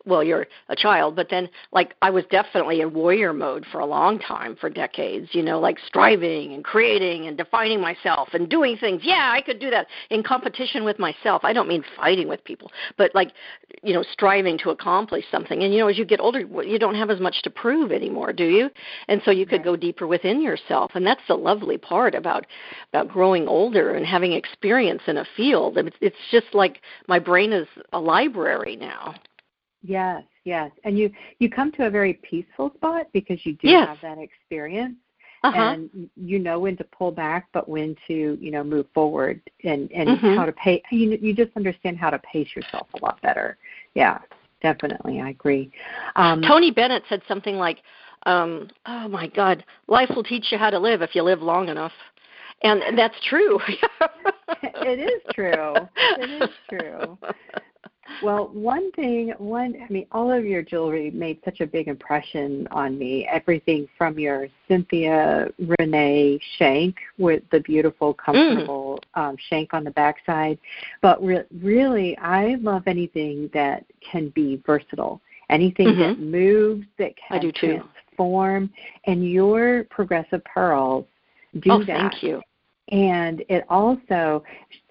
[0.07, 3.87] well you're a child but then like i was definitely in warrior mode for a
[3.87, 8.77] long time for decades you know like striving and creating and defining myself and doing
[8.77, 9.01] things.
[9.05, 9.87] Yeah i could do that.
[10.11, 13.33] In competition with myself i don't mean fighting with people but like
[13.83, 15.63] you know striving to accomplish something.
[15.63, 18.33] And you know as you get older you don't have as much to prove anymore
[18.33, 18.71] do you?
[19.09, 19.65] And so you could right.
[19.65, 22.47] go deeper within yourself and that's the lovely part about
[22.93, 25.79] about growing older and having experience in a field.
[25.79, 29.15] It's, it's just like my brain is a library now
[29.85, 30.71] Yes, yes.
[30.85, 33.87] And you you come to a very peaceful spot because you do yes.
[33.87, 34.97] have that experience.
[35.43, 35.59] Uh-huh.
[35.59, 39.93] And you know when to pull back, but when to you know move forward, and
[39.93, 40.37] and Mhm.
[40.37, 40.83] how to pay.
[40.91, 43.59] You you just understand how to pace yourself a lot better.
[43.95, 44.21] Yeah,
[44.63, 45.71] definitely, I agree.
[46.17, 47.83] Um, Tony Bennett said something like,
[48.25, 51.69] um, "Oh my God, life will teach you how to live if you live long
[51.69, 51.93] enough,"
[52.63, 53.61] and, and that's true.
[54.63, 55.87] it is true.
[56.19, 57.19] It is true.
[58.23, 62.69] Well, one thing, one, I mean, all of your jewelry made such a big impression
[62.71, 63.27] on me.
[63.27, 70.59] Everything from your Cynthia Renee shank with the beautiful, comfortable um, shank on the backside.
[71.03, 77.39] But re- really, I love anything that can be versatile, anything that moves, that I
[77.39, 77.83] can do too.
[78.17, 78.71] transform.
[79.07, 81.07] And your progressive pearls
[81.61, 82.43] do oh, that thank you.
[82.89, 84.43] and it also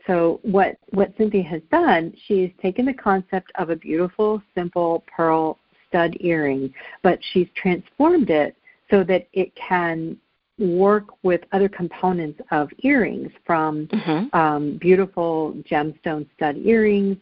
[0.07, 5.59] so what what Cynthia has done, she's taken the concept of a beautiful, simple pearl
[5.87, 8.55] stud earring, but she's transformed it
[8.89, 10.17] so that it can
[10.59, 17.17] work with other components of earrings from hmm um, beautiful gemstone stud earrings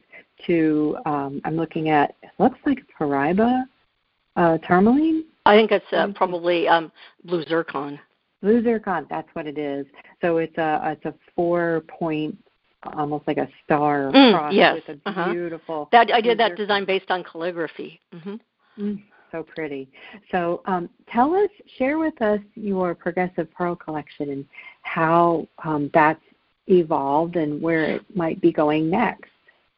[0.46, 3.64] to um, I'm looking at it looks like a Paraiba
[4.36, 6.18] uh, tourmaline I think it's uh, Let me see.
[6.18, 6.92] probably um,
[7.26, 8.00] blue zircon.
[8.42, 9.86] Blue zircon, that's what it is.
[10.22, 12.38] So it's a it's a four point,
[12.84, 15.32] almost like a star Mm, cross yes, with a uh-huh.
[15.32, 15.90] beautiful.
[15.92, 18.00] That I did that design based on calligraphy.
[18.12, 18.36] hmm
[18.80, 19.90] Mm, so pretty.
[20.32, 24.46] So um, tell us, share with us your progressive pearl collection and
[24.84, 26.22] how um, that's
[26.68, 29.31] evolved and where it might be going next.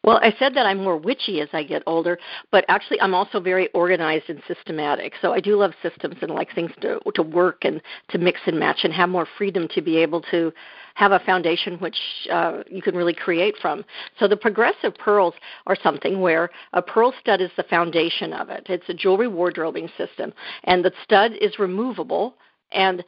[0.03, 2.19] Well, I said that I'm more witchy as I get older,
[2.51, 5.13] but actually I'm also very organized and systematic.
[5.21, 8.59] So I do love systems and like things to to work and to mix and
[8.59, 10.51] match and have more freedom to be able to
[10.95, 11.97] have a foundation which
[12.29, 13.85] uh, you can really create from.
[14.19, 15.35] So the progressive pearls
[15.67, 18.65] are something where a pearl stud is the foundation of it.
[18.67, 20.33] It's a jewelry wardrobing system,
[20.65, 22.35] and the stud is removable,
[22.73, 23.05] and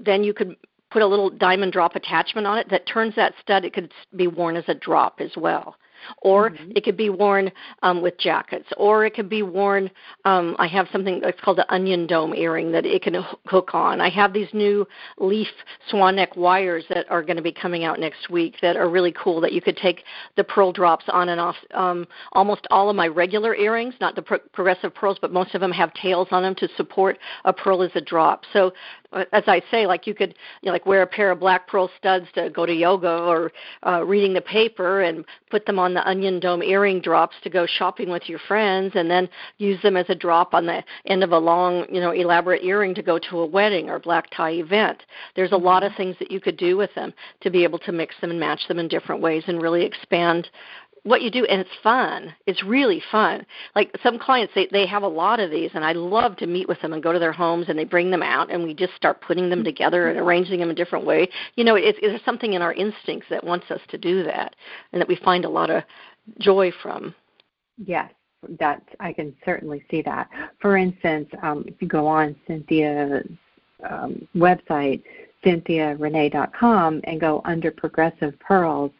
[0.00, 0.56] then you could
[0.90, 3.64] put a little diamond drop attachment on it that turns that stud.
[3.64, 5.76] It could be worn as a drop as well
[6.22, 6.72] or Mhm.
[6.76, 7.50] it could be worn
[7.82, 9.90] um, with jackets, or it could be worn.
[10.24, 13.14] Um, I have something that's called the onion dome earring that it can
[13.46, 14.00] hook on.
[14.00, 14.86] I have these new
[15.18, 15.48] leaf
[15.88, 19.12] swan neck wires that are going to be coming out next week that are really
[19.12, 19.40] cool.
[19.40, 20.04] That you could take
[20.36, 21.56] the pearl drops on and off.
[21.72, 25.60] Um, almost all of my regular earrings, not the pro- progressive pearls, but most of
[25.60, 28.44] them have tails on them to support a pearl as a drop.
[28.52, 28.72] So
[29.12, 31.68] uh, as I say, like you could you know, like wear a pair of black
[31.68, 33.52] pearl studs to go to yoga or
[33.86, 37.66] uh, reading the paper and put them on the onion dome earring drops to go
[37.66, 39.28] shopping with your friends and then
[39.58, 42.94] use them as a drop on the end of a long, you know, elaborate earring
[42.94, 45.02] to go to a wedding or black tie event.
[45.36, 46.02] There's a lot of mm-hmm.
[46.02, 48.66] things that you could do with them to be able to mix them and match
[48.68, 50.48] them in different ways and really expand
[51.04, 52.34] what you do and it's fun.
[52.46, 53.46] It's really fun.
[53.76, 56.66] Like some clients they they have a lot of these and i love to meet
[56.66, 58.94] with them and go to their homes and they bring them out and we just
[58.96, 61.28] start putting them together and arranging them a different way.
[61.54, 64.56] You know it's there's something in our instincts that wants us to do that
[64.92, 65.84] and that we find a lot of
[66.40, 67.14] joy from.
[67.76, 68.10] Yes,
[68.58, 70.28] that I can certainly see that.
[70.60, 73.26] For instance, um, if you go on Cynthia's
[73.88, 75.02] um, website,
[75.44, 78.92] cynthiarenee.com, and go under Progressive Pearls,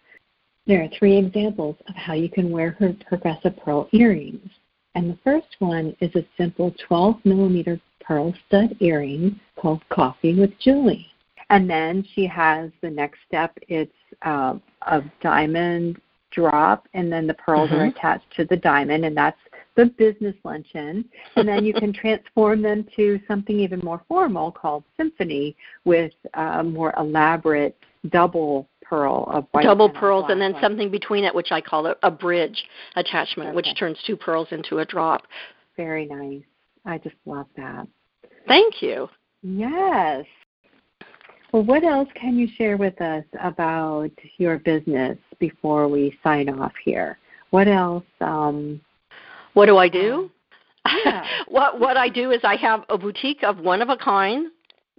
[0.66, 4.48] there are three examples of how you can wear her progressive pearl earrings.
[4.94, 10.58] And the first one is a simple 12 millimeter pearl stud earring called Coffee with
[10.58, 11.06] Julie.
[11.50, 13.56] And then she has the next step.
[13.68, 16.00] It's uh, a diamond
[16.30, 17.96] drop, and then the pearls are Mhm.
[17.96, 19.38] attached to the diamond, and that's
[19.76, 21.04] the business luncheon.
[21.36, 26.64] And then you can transform them to something even more formal called symphony with a
[26.64, 27.76] more elaborate
[28.10, 31.60] double pearl of white double and pearls and black then something between it which i
[31.60, 32.64] call a, a bridge
[32.96, 35.22] attachment which turns two pearls into a drop
[35.76, 36.42] Very nice.
[36.86, 37.86] I just love that.
[38.46, 39.08] thank you
[39.44, 40.24] Yes.
[41.52, 46.72] Well, what else can you share with us about your business before we sign off
[46.82, 47.18] here?
[47.50, 48.04] What else?
[48.20, 48.80] Um,
[49.52, 50.30] What do I do?
[51.04, 51.24] Yeah.
[51.48, 54.48] what what I do is I have a boutique of one of a kind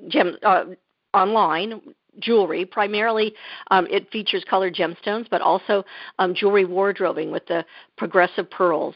[0.07, 0.65] gem uh,
[1.13, 1.81] online
[2.19, 2.65] jewelry.
[2.65, 3.33] Primarily,
[3.71, 5.83] um, it features colored gemstones, but also
[6.19, 7.65] um, jewelry wardrobing with the
[7.97, 8.95] progressive pearls.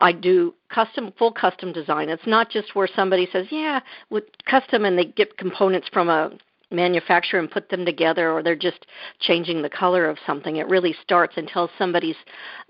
[0.00, 2.08] I do custom, full custom design.
[2.08, 6.32] It's not just where somebody says, "Yeah, with custom," and they get components from a
[6.70, 8.86] manufacturer and put them together, or they're just
[9.20, 10.56] changing the color of something.
[10.56, 12.16] It really starts and tells somebody's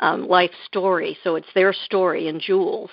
[0.00, 1.16] um, life story.
[1.22, 2.90] So it's their story in jewels.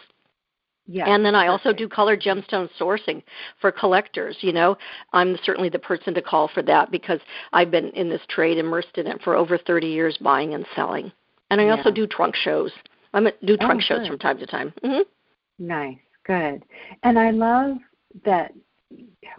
[0.88, 1.08] Yes.
[1.10, 3.24] And then I also do colored gemstone sourcing
[3.62, 4.38] for collectors.
[4.42, 4.78] You know,
[5.12, 7.20] I'm certainly the person to call for that because
[7.52, 11.12] I've been in this trade, immersed in it for over 30 years, buying and selling.
[11.50, 12.72] And I also do trunk shows
[13.14, 14.08] I do trunk oh, shows good.
[14.08, 14.74] from time to time.
[14.84, 15.68] Mm-hmm.
[15.68, 16.64] Nice, good.
[17.04, 17.78] And I love
[18.26, 18.54] that.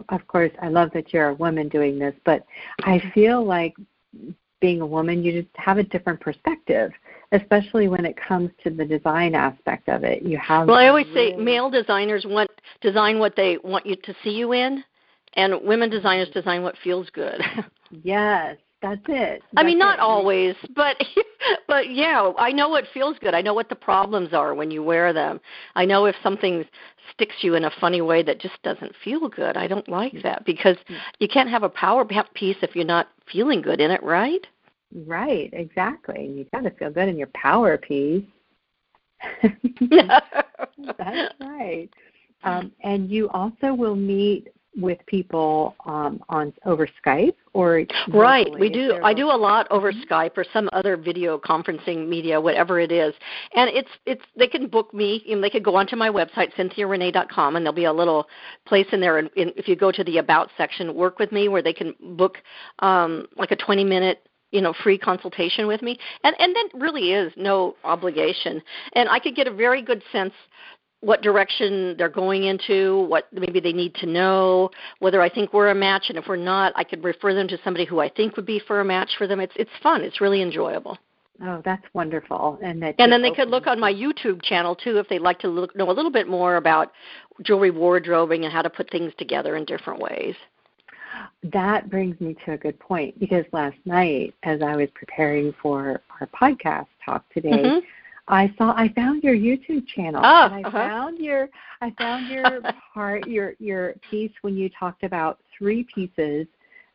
[0.09, 2.45] Of course, I love that you're a woman doing this, but
[2.83, 3.73] I feel like
[4.59, 6.91] being a woman, you just have a different perspective,
[7.35, 10.23] especially when it comes to the design aspect of it.
[10.23, 10.67] You have.
[10.67, 11.31] Well, I always really...
[11.31, 11.45] say mm-hmm.
[11.45, 12.49] male designers want
[12.81, 14.83] design what they want you to see you in,
[15.35, 17.41] and women designers design what feels good.
[18.03, 19.41] yes, that's it.
[19.57, 20.01] I mean, not it.
[20.01, 20.97] always, but
[21.67, 23.33] but yeah, I know what feels good.
[23.33, 25.39] I know what the problems are when you wear them.
[25.75, 26.65] I know if something
[27.13, 29.57] sticks you in a funny way that just doesn't feel good.
[29.57, 30.27] I don't like mm-hmm.
[30.27, 30.95] that because mm-hmm.
[31.19, 34.45] you can't have a power piece if you're not feeling good in it, right?
[34.93, 36.25] Right, exactly.
[36.25, 38.23] You got to feel good in your power piece.
[39.41, 41.89] That's right.
[42.43, 48.47] Um, and you also will meet with people um, on over Skype or right.
[48.59, 48.99] We do.
[49.03, 50.01] I do a lot over mm-hmm.
[50.11, 53.13] Skype or some other video conferencing media, whatever it is.
[53.55, 55.23] And it's it's they can book me.
[55.25, 58.27] You know, they could go onto my website cynthiarenee.com, and there'll be a little
[58.65, 59.17] place in there.
[59.17, 62.37] And if you go to the about section, work with me, where they can book
[62.79, 67.11] um, like a 20 minute you know free consultation with me and and that really
[67.11, 68.61] is no obligation
[68.93, 70.33] and i could get a very good sense
[71.05, 75.69] what direction they're going into, what maybe they need to know, whether I think we're
[75.69, 78.35] a match, and if we're not, I could refer them to somebody who I think
[78.35, 79.39] would be for a match for them.
[79.39, 80.01] It's it's fun.
[80.01, 80.97] It's really enjoyable.
[81.43, 82.57] Oh, that's wonderful.
[82.63, 85.39] And that and then they could look on my YouTube channel too if they'd like
[85.39, 86.91] to look, know a little bit more about
[87.43, 90.35] jewelry wardrobing and how to put things together in different ways.
[91.43, 96.01] That brings me to a good point because last night, as I was preparing for
[96.19, 97.79] our podcast talk today, mm-hmm.
[98.27, 100.21] I saw I found your YouTube channel.
[100.23, 100.71] Oh, and I uh-huh.
[100.71, 101.49] found your
[101.81, 102.61] I found your
[102.93, 106.47] part your your piece when you talked about three pieces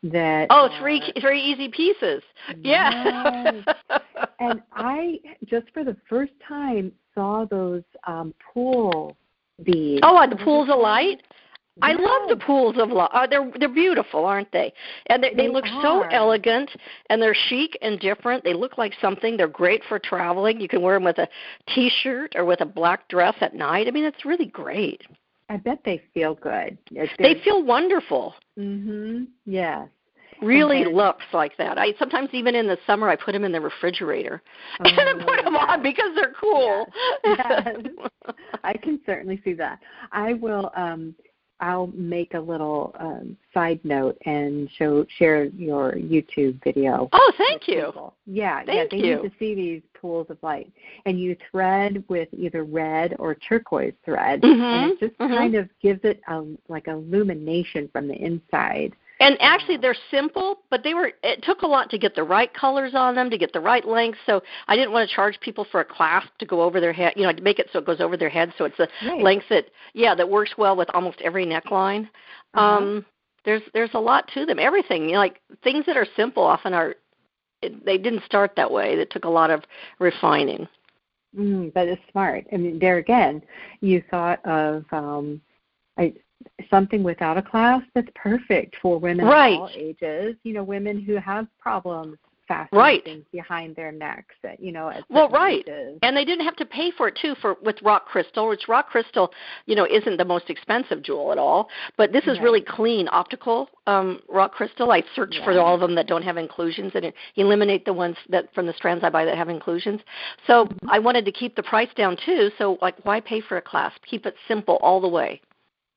[0.03, 2.21] that Oh, three three easy pieces.
[2.57, 3.51] Yeah.
[3.89, 4.01] Yes.
[4.39, 9.15] and I just for the first time saw those um pool
[9.63, 10.01] beads.
[10.03, 11.21] Oh, the pools of light?
[11.81, 13.09] I love the pools of love.
[13.13, 14.73] Uh, they're they're beautiful, aren't they?
[15.07, 15.81] And they they, they look are.
[15.81, 16.69] so elegant,
[17.09, 18.43] and they're chic and different.
[18.43, 19.37] They look like something.
[19.37, 20.59] They're great for traveling.
[20.59, 21.27] You can wear them with a
[21.73, 23.87] t-shirt or with a black dress at night.
[23.87, 25.01] I mean, it's really great.
[25.49, 26.77] I bet they feel good.
[27.19, 28.35] They feel wonderful.
[28.57, 29.27] Mhm.
[29.45, 29.89] Yes.
[30.41, 31.77] Really looks like that.
[31.77, 34.41] I sometimes even in the summer I put them in the refrigerator
[34.79, 35.65] oh, and I put them yes.
[35.67, 36.87] on because they're cool.
[37.23, 37.67] Yes.
[37.75, 38.35] yes.
[38.63, 39.79] I can certainly see that.
[40.11, 41.13] I will um
[41.61, 47.07] I'll make a little um, side note and show share your YouTube video.
[47.13, 47.85] Oh, thank you.
[47.85, 48.15] People.
[48.25, 49.15] Yeah, thank yeah, they you.
[49.17, 50.71] need to see these pools of light.
[51.05, 54.61] And you thread with either red or turquoise thread, mm-hmm.
[54.61, 55.33] and it just mm-hmm.
[55.33, 58.95] kind of gives it a like illumination from the inside.
[59.21, 61.11] And actually, they're simple, but they were.
[61.21, 63.87] It took a lot to get the right colors on them, to get the right
[63.87, 64.17] length.
[64.25, 67.13] So I didn't want to charge people for a clasp to go over their head.
[67.15, 69.21] You know, to make it so it goes over their head, so it's a right.
[69.21, 72.09] length that, yeah, that works well with almost every neckline.
[72.55, 72.61] Uh-huh.
[72.61, 73.05] Um,
[73.45, 74.57] there's there's a lot to them.
[74.57, 76.95] Everything, you know, like things that are simple often are.
[77.61, 78.93] It, they didn't start that way.
[78.93, 79.63] It took a lot of
[79.99, 80.67] refining.
[81.37, 82.45] Mm, but it's smart.
[82.51, 83.43] I mean, there again,
[83.81, 85.41] you thought of um,
[85.97, 86.13] I
[86.69, 89.53] something without a clasp that's perfect for women right.
[89.53, 90.35] of all ages.
[90.43, 92.17] You know, women who have problems
[92.51, 93.03] fastening right.
[93.03, 94.35] things behind their necks.
[94.43, 95.99] That you know, at well, right, ages.
[96.01, 97.35] and they didn't have to pay for it too.
[97.41, 99.31] For with rock crystal, which rock crystal,
[99.65, 101.69] you know, isn't the most expensive jewel at all.
[101.97, 102.41] But this is right.
[102.41, 104.91] really clean optical um, rock crystal.
[104.91, 105.45] I search yeah.
[105.45, 108.73] for all of them that don't have inclusions and eliminate the ones that from the
[108.73, 110.01] strands I buy that have inclusions.
[110.47, 110.89] So mm-hmm.
[110.89, 112.49] I wanted to keep the price down too.
[112.57, 114.01] So like, why pay for a clasp?
[114.09, 115.41] Keep it simple all the way.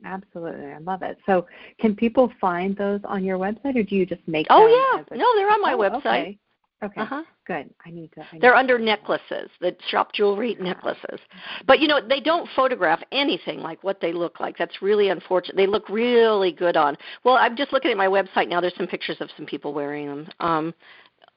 [0.04, 1.18] Absolutely, I love it.
[1.26, 1.46] So,
[1.78, 4.48] can people find those on your website, or do you just make?
[4.48, 4.58] Them?
[4.58, 5.98] Oh yeah, no, they're on my oh, website.
[6.04, 6.38] Okay.
[6.84, 7.00] Okay.
[7.00, 7.22] Uh-huh.
[7.46, 7.70] Good.
[7.86, 8.20] I need to.
[8.20, 11.18] I need they're to under necklaces, the shop jewelry necklaces.
[11.66, 14.58] But you know, they don't photograph anything like what they look like.
[14.58, 15.56] That's really unfortunate.
[15.56, 16.96] They look really good on.
[17.24, 18.60] Well, I'm just looking at my website now.
[18.60, 20.74] There's some pictures of some people wearing them um,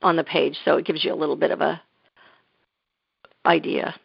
[0.02, 1.82] on the page, so it gives you a little bit of a
[3.46, 3.96] idea.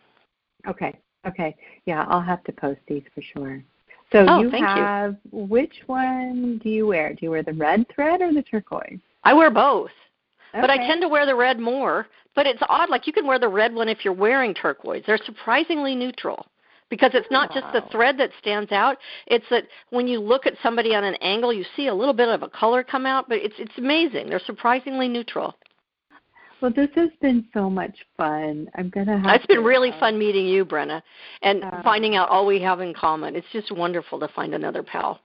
[0.68, 0.96] Okay.
[1.26, 1.56] Okay.
[1.86, 3.64] Yeah, I'll have to post these for sure.
[4.12, 5.38] So oh, you have you.
[5.46, 7.10] which one do you wear?
[7.14, 9.00] Do you wear the red thread or the turquoise?
[9.24, 9.90] I wear both.
[10.52, 10.60] Okay.
[10.60, 12.06] But I tend to wear the red more.
[12.34, 15.02] But it's odd, like you can wear the red one if you're wearing turquoise.
[15.06, 16.46] They're surprisingly neutral.
[16.90, 17.60] Because it's not wow.
[17.60, 18.98] just the thread that stands out.
[19.26, 22.28] It's that when you look at somebody on an angle, you see a little bit
[22.28, 24.28] of a color come out, but it's it's amazing.
[24.28, 25.56] They're surprisingly neutral.
[26.62, 28.70] Well, this has been so much fun.
[28.76, 29.34] I'm gonna have.
[29.34, 31.02] It's been really uh, fun meeting you, Brenna,
[31.42, 33.34] and uh, finding out all we have in common.
[33.34, 35.20] It's just wonderful to find another pal.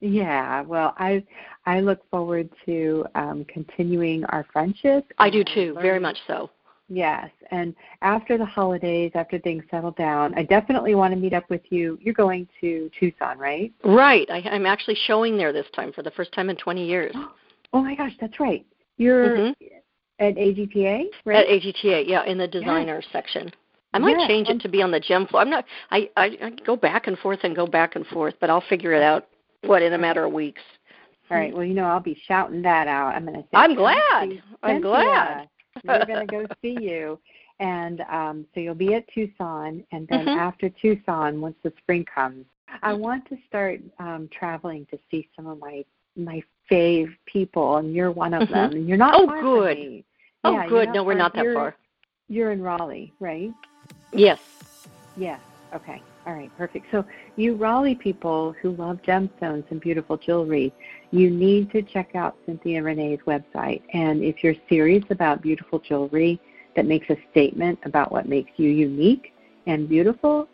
[0.00, 1.22] Yeah, well, I
[1.66, 5.06] I look forward to um, continuing our friendship.
[5.18, 6.50] I do too, very much so.
[6.88, 7.30] Yes.
[7.52, 11.62] And after the holidays, after things settle down, I definitely want to meet up with
[11.70, 11.96] you.
[12.02, 13.72] You're going to Tucson, right?
[13.84, 14.28] Right.
[14.30, 17.14] I, I'm actually showing there this time for the first time in 20 years.
[17.74, 18.66] Oh my gosh, that's right.
[18.98, 19.54] You're Mhm.
[20.22, 21.44] At AGTA, right?
[21.44, 23.52] At AGTA, yeah, in the designer section.
[23.94, 25.42] I might Yes, change it to be on the gem floor.
[25.42, 25.66] I'm not.
[25.90, 28.92] I, I I go back and forth and go back and forth, but I'll figure
[28.92, 29.28] it out.
[29.64, 30.62] What in a matter of weeks.
[31.30, 31.54] All right.
[31.54, 33.14] Well, you know, I'll be shouting that out.
[33.14, 34.40] I'm going to say, I'm glad.
[34.62, 35.48] I'm glad.
[35.84, 37.18] We're going to go see you.
[37.60, 40.36] And um, so you'll be at Tucson, and then Mhm.
[40.36, 42.44] after Tucson, once the spring comes,
[42.82, 45.84] I want to start um, traveling to see some of my
[46.16, 48.50] my fave people, and you're one of Mhm.
[48.50, 48.72] them.
[48.72, 50.04] And you're not Oh, good.
[50.44, 50.88] Oh, Yeah, good.
[50.90, 51.76] No, we're uh, not that far.
[52.28, 53.52] You're in Raleigh, right?
[54.12, 54.40] Yes.
[55.16, 55.40] Yes.
[55.74, 56.02] Okay.
[56.26, 56.50] All right.
[56.56, 56.86] Perfect.
[56.90, 57.04] So,
[57.36, 60.72] you Raleigh people who love gemstones and beautiful jewelry,
[61.10, 63.82] you need to check out Cynthia Renee's website.
[63.92, 66.40] And if you're serious about beautiful jewelry
[66.76, 69.32] that makes a statement about what makes you unique
[69.66, 70.48] and beautiful,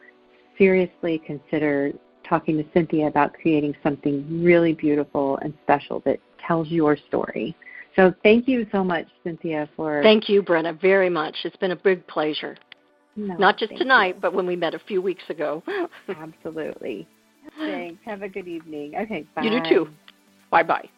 [0.57, 1.93] seriously consider
[2.25, 7.57] talking to Cynthia about creating something really beautiful and special that tells your story.
[7.99, 11.35] So, thank you so much, Cynthia, for Thank you, Brenna, very much.
[11.43, 12.57] It's been a big pleasure.
[13.17, 14.21] No, Not just tonight, you.
[14.21, 15.65] but when we met a few weeks ago.
[16.09, 17.09] Absolutely.
[17.59, 17.99] Thanks.
[18.05, 18.95] Have a good evening.
[18.95, 19.43] Okay, bye.
[19.43, 19.89] You do too.
[20.49, 20.89] Bye bye.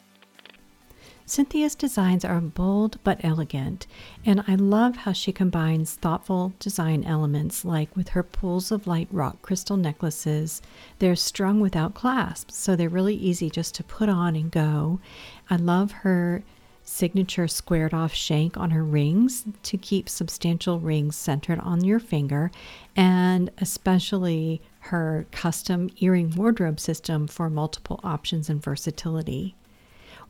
[1.25, 3.87] Cynthia's designs are bold but elegant,
[4.27, 9.09] and I love how she combines thoughtful design elements like with her pools of light
[9.11, 10.61] rock crystal necklaces.
[10.99, 15.01] They're strung without clasps, so they're really easy just to put on and go.
[15.49, 16.43] I love her
[16.83, 22.51] signature squared off shank on her rings to keep substantial rings centered on your finger,
[22.97, 29.55] and especially her custom earring wardrobe system for multiple options and versatility.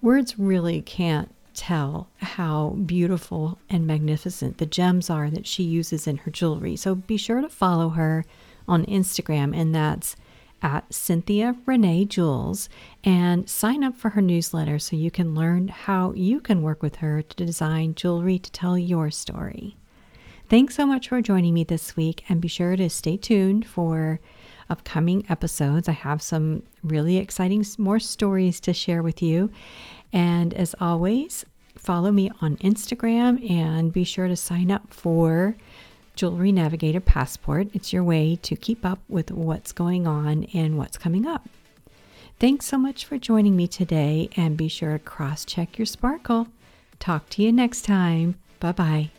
[0.03, 6.19] Words really can't tell how beautiful and magnificent the gems are that she uses in
[6.19, 6.77] her jewelry.
[6.77, 8.25] So be sure to follow her
[8.69, 10.17] on Instagram, and that's
[10.63, 12.69] at Cynthia Renee Jewels,
[13.05, 16.97] and sign up for her newsletter so you can learn how you can work with
[16.97, 19.77] her to design jewelry to tell your story.
[20.49, 24.21] Thanks so much for joining me this week, and be sure to stay tuned for
[24.69, 25.89] upcoming episodes.
[25.89, 29.51] I have some really exciting more stories to share with you.
[30.13, 31.45] And as always,
[31.77, 35.57] follow me on Instagram and be sure to sign up for
[36.15, 37.69] Jewelry Navigator Passport.
[37.73, 41.49] It's your way to keep up with what's going on and what's coming up.
[42.39, 46.49] Thanks so much for joining me today, and be sure to cross check your sparkle.
[46.99, 48.37] Talk to you next time.
[48.61, 49.11] Bye bye.